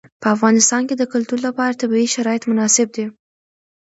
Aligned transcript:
په 0.21 0.27
افغانستان 0.35 0.81
کې 0.87 0.95
د 0.97 1.03
کلتور 1.13 1.39
لپاره 1.47 1.79
طبیعي 1.81 2.07
شرایط 2.15 2.43
مناسب 2.51 2.87
دي. 2.95 3.05